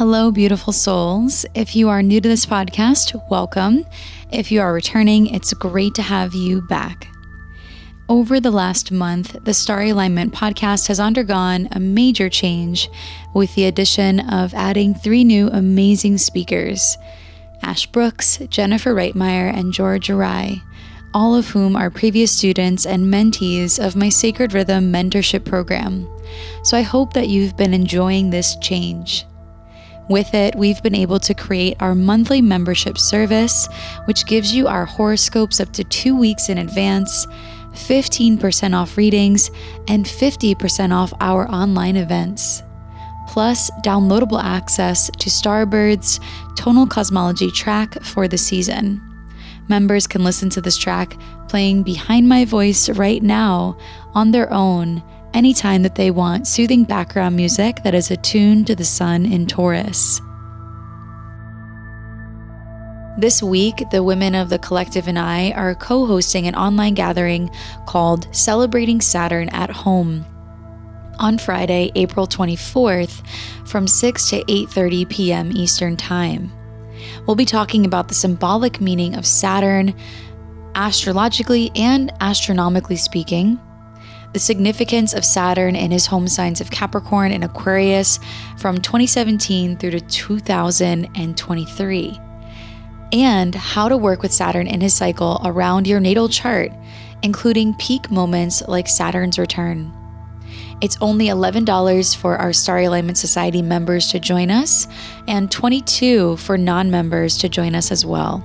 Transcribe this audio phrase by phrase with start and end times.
[0.00, 1.44] Hello, beautiful souls.
[1.54, 3.84] If you are new to this podcast, welcome.
[4.32, 7.06] If you are returning, it's great to have you back.
[8.08, 12.88] Over the last month, the Starry Alignment podcast has undergone a major change
[13.34, 16.96] with the addition of adding three new amazing speakers
[17.60, 20.62] Ash Brooks, Jennifer Reitmeyer, and George Arai,
[21.12, 26.08] all of whom are previous students and mentees of my Sacred Rhythm mentorship program.
[26.64, 29.26] So I hope that you've been enjoying this change.
[30.10, 33.68] With it, we've been able to create our monthly membership service,
[34.06, 37.28] which gives you our horoscopes up to two weeks in advance,
[37.74, 39.52] 15% off readings,
[39.86, 42.64] and 50% off our online events.
[43.28, 46.18] Plus, downloadable access to Starbird's
[46.56, 49.00] tonal cosmology track for the season.
[49.68, 51.16] Members can listen to this track
[51.48, 53.78] playing behind my voice right now
[54.14, 58.84] on their own anytime that they want soothing background music that is attuned to the
[58.84, 60.20] sun in Taurus.
[63.18, 67.50] This week, the women of the collective and I are co hosting an online gathering
[67.86, 70.24] called Celebrating Saturn at Home
[71.18, 73.22] on Friday, April 24th
[73.66, 75.52] from 6 to 8:30 p.m.
[75.52, 76.50] Eastern Time.
[77.26, 79.94] We'll be talking about the symbolic meaning of Saturn
[80.74, 83.60] astrologically and astronomically speaking,
[84.32, 88.20] the significance of Saturn in his home signs of Capricorn and Aquarius
[88.58, 92.20] from 2017 through to 2023,
[93.12, 96.72] and how to work with Saturn in his cycle around your natal chart,
[97.22, 99.92] including peak moments like Saturn's return.
[100.80, 104.86] It's only $11 for our Star Alignment Society members to join us,
[105.28, 108.44] and 22 for non members to join us as well.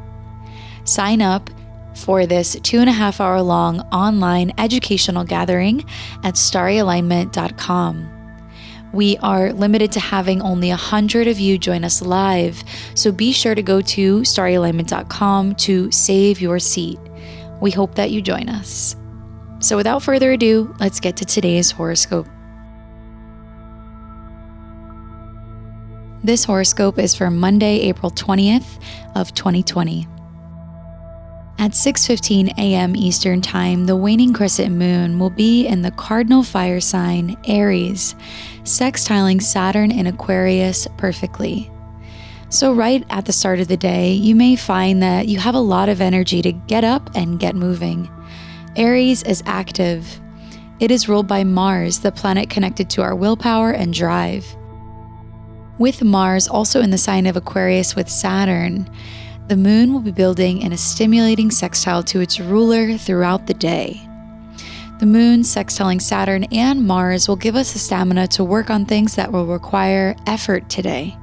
[0.83, 1.49] Sign up
[1.95, 5.83] for this two and a half hour long online educational gathering
[6.23, 8.11] at starryalignment.com.
[8.93, 12.63] We are limited to having only 100 of you join us live,
[12.93, 16.99] so be sure to go to starryalignment.com to save your seat.
[17.59, 18.95] We hope that you join us.
[19.59, 22.27] So, without further ado, let's get to today's horoscope.
[26.23, 28.81] This horoscope is for Monday, April 20th
[29.15, 30.07] of 2020.
[31.57, 32.95] At 6:15 a.m.
[32.95, 38.13] Eastern Time, the waning crescent moon will be in the cardinal fire sign Aries,
[38.63, 41.71] sextiling Saturn in Aquarius perfectly.
[42.49, 45.59] So right at the start of the day, you may find that you have a
[45.59, 48.09] lot of energy to get up and get moving.
[48.75, 50.19] Aries is active.
[50.81, 54.45] It is ruled by Mars, the planet connected to our willpower and drive.
[55.77, 58.89] With Mars also in the sign of Aquarius with Saturn,
[59.47, 64.01] the moon will be building in a stimulating sextile to its ruler throughout the day.
[64.99, 69.15] The moon sextiling Saturn and Mars will give us the stamina to work on things
[69.15, 71.15] that will require effort today.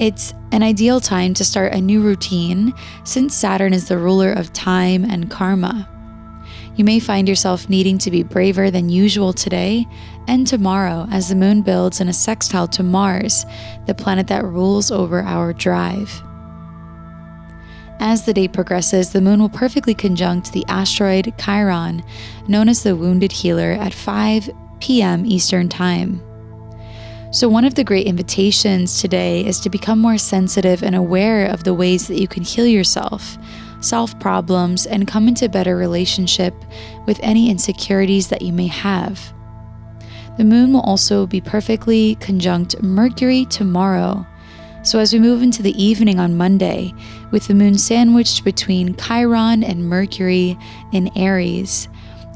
[0.00, 2.72] It's an ideal time to start a new routine
[3.04, 5.88] since Saturn is the ruler of time and karma.
[6.74, 9.86] You may find yourself needing to be braver than usual today
[10.26, 13.44] and tomorrow as the moon builds in a sextile to Mars,
[13.86, 16.22] the planet that rules over our drive.
[18.00, 22.02] As the day progresses, the moon will perfectly conjunct the asteroid Chiron,
[22.48, 25.24] known as the Wounded Healer, at 5 p.m.
[25.24, 26.20] Eastern Time.
[27.30, 31.64] So, one of the great invitations today is to become more sensitive and aware of
[31.64, 33.38] the ways that you can heal yourself,
[33.80, 36.54] solve problems, and come into better relationship
[37.06, 39.32] with any insecurities that you may have.
[40.36, 44.26] The moon will also be perfectly conjunct Mercury tomorrow,
[44.82, 46.92] so, as we move into the evening on Monday,
[47.30, 50.58] with the moon sandwiched between Chiron and Mercury
[50.92, 51.88] in Aries,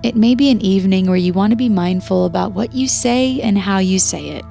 [0.05, 3.41] it may be an evening where you want to be mindful about what you say
[3.41, 4.45] and how you say it.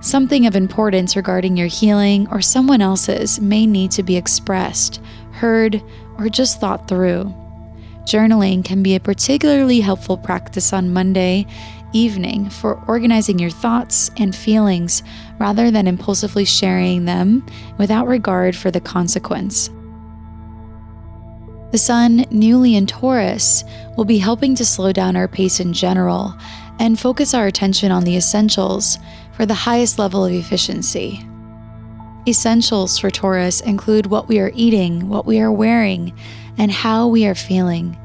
[0.00, 5.02] Something of importance regarding your healing or someone else's may need to be expressed,
[5.32, 5.82] heard,
[6.18, 7.34] or just thought through.
[8.04, 11.46] Journaling can be a particularly helpful practice on Monday
[11.94, 15.02] evening for organizing your thoughts and feelings
[15.38, 17.46] rather than impulsively sharing them
[17.78, 19.70] without regard for the consequence.
[21.70, 23.64] The Sun, newly in Taurus,
[23.96, 26.34] will be helping to slow down our pace in general,
[26.78, 28.98] and focus our attention on the essentials
[29.32, 31.26] for the highest level of efficiency.
[32.26, 36.16] Essentials for Taurus include what we are eating, what we are wearing,
[36.58, 37.96] and how we are feeling.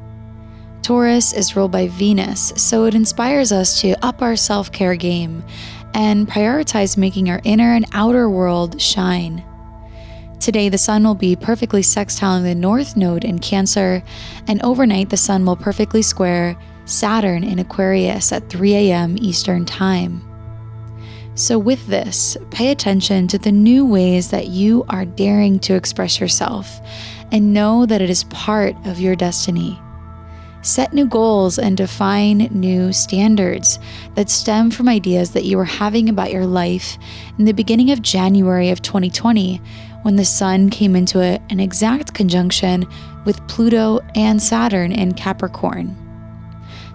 [0.90, 5.44] Taurus is ruled by Venus, so it inspires us to up our self care game
[5.94, 9.44] and prioritize making our inner and outer world shine.
[10.40, 14.02] Today, the Sun will be perfectly sextiling the North Node in Cancer,
[14.48, 19.16] and overnight, the Sun will perfectly square Saturn in Aquarius at 3 a.m.
[19.20, 20.20] Eastern Time.
[21.36, 26.18] So, with this, pay attention to the new ways that you are daring to express
[26.18, 26.80] yourself
[27.30, 29.80] and know that it is part of your destiny.
[30.62, 33.78] Set new goals and define new standards
[34.14, 36.98] that stem from ideas that you were having about your life
[37.38, 39.56] in the beginning of January of 2020
[40.02, 42.86] when the Sun came into a, an exact conjunction
[43.24, 45.96] with Pluto and Saturn in Capricorn.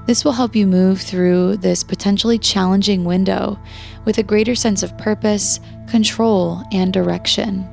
[0.06, 3.60] This will help you move through this potentially challenging window
[4.06, 7.68] with a greater sense of purpose, control, and direction.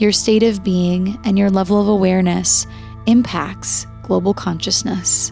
[0.00, 2.66] Your state of being and your level of awareness
[3.06, 5.30] impacts global consciousness.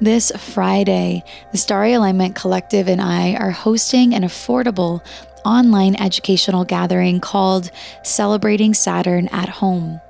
[0.00, 1.22] This Friday,
[1.52, 5.00] the Starry Alignment Collective and I are hosting an affordable
[5.44, 7.70] online educational gathering called
[8.02, 10.00] Celebrating Saturn at Home.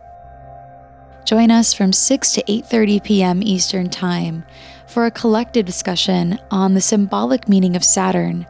[1.25, 3.43] Join us from 6 to 8:30 p.m.
[3.43, 4.45] Eastern Time
[4.89, 8.45] for a collective discussion on the symbolic meaning of Saturn,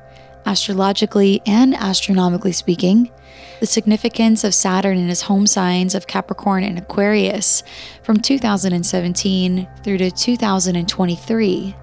[0.47, 3.11] astrologically and astronomically speaking,
[3.61, 7.63] the significance of Saturn in his home signs of Capricorn and Aquarius
[8.03, 11.77] from 2017 through to 2023,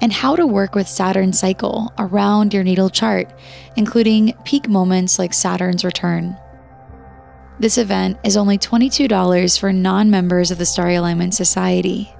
[0.00, 3.32] and how to work with Saturn's cycle around your natal chart,
[3.76, 6.36] including peak moments like Saturn's return.
[7.60, 12.14] This event is only $22 for non members of the Starry Alignment Society.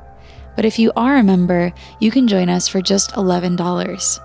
[0.57, 4.21] But if you are a member, you can join us for just $11.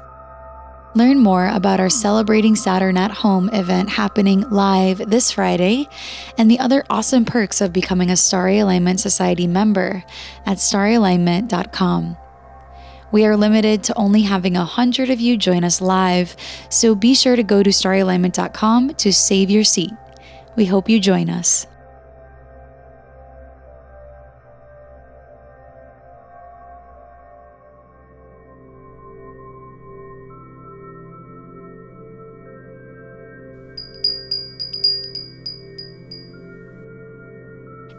[0.95, 5.87] Learn more about our Celebrating Saturn at Home event happening live this Friday
[6.37, 10.03] and the other awesome perks of becoming a Starry Alignment Society member
[10.47, 12.17] at starryalignment.com.
[13.11, 16.35] We are limited to only having 100 of you join us live,
[16.69, 19.93] so be sure to go to starryalignment.com to save your seat.
[20.55, 21.65] We hope you join us.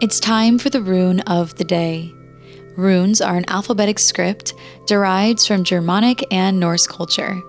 [0.00, 2.12] It's time for the rune of the day.
[2.76, 4.52] Runes are an alphabetic script
[4.86, 7.40] derived from Germanic and Norse culture.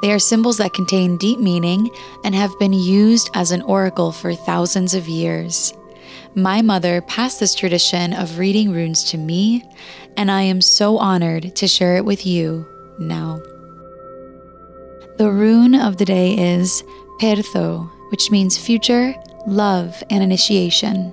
[0.00, 1.90] They are symbols that contain deep meaning
[2.24, 5.72] and have been used as an oracle for thousands of years.
[6.34, 9.64] My mother passed this tradition of reading runes to me,
[10.16, 12.66] and I am so honored to share it with you
[12.98, 13.40] now.
[15.16, 16.84] The rune of the day is
[17.20, 19.14] Pertho, which means future,
[19.48, 21.12] love, and initiation.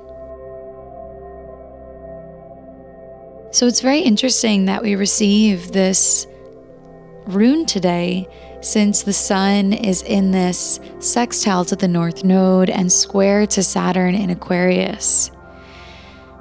[3.51, 6.27] So it's very interesting that we receive this
[7.25, 8.27] rune today
[8.65, 14.15] since the sun is in this sextile to the north node and square to Saturn
[14.15, 15.29] in Aquarius.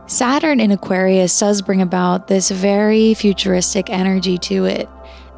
[0.06, 4.88] Saturn in Aquarius does bring about this very futuristic energy to it,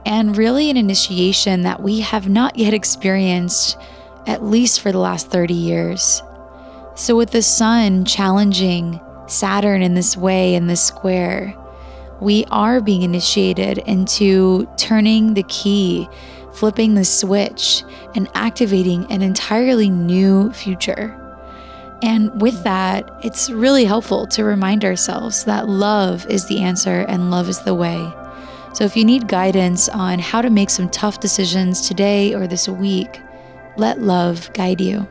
[0.04, 3.76] and really an initiation that we have not yet experienced,
[4.28, 6.22] at least for the last 30 years.
[6.94, 11.52] So, with the sun challenging Saturn in this way, in this square,
[12.20, 16.08] we are being initiated into turning the key,
[16.56, 17.84] flipping the switch,
[18.14, 21.14] and activating an entirely new future.
[22.02, 27.30] And with that, it's really helpful to remind ourselves that love is the answer and
[27.30, 28.12] love is the way.
[28.74, 32.68] So if you need guidance on how to make some tough decisions today or this
[32.68, 33.22] week,
[33.78, 35.08] let love guide you.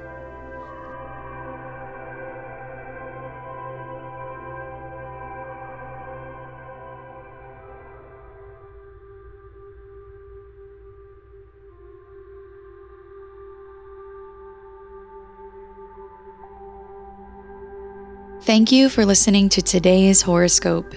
[18.46, 20.94] Thank you for listening to today's horoscope.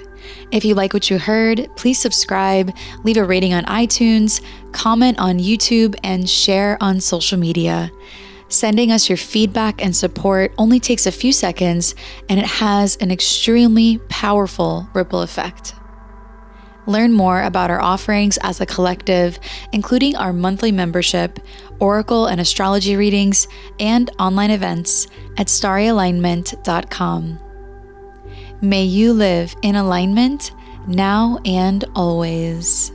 [0.53, 5.39] If you like what you heard, please subscribe, leave a rating on iTunes, comment on
[5.39, 7.91] YouTube, and share on social media.
[8.51, 11.95] Sending us your feedback and support only takes a few seconds,
[12.29, 15.75] and it has an extremely powerful ripple effect.
[16.87, 19.39] Learn more about our offerings as a collective,
[19.73, 21.39] including our monthly membership,
[21.81, 25.07] oracle and astrology readings, and online events
[25.37, 27.39] at starryalignment.com.
[28.61, 30.51] May you live in alignment
[30.87, 32.93] now and always.